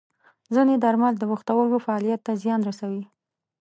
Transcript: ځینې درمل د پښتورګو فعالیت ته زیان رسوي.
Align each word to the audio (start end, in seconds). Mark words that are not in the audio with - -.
ځینې 0.53 0.75
درمل 0.83 1.13
د 1.19 1.23
پښتورګو 1.31 1.77
فعالیت 1.85 2.19
ته 2.25 2.31
زیان 2.41 2.61
رسوي. 2.69 3.03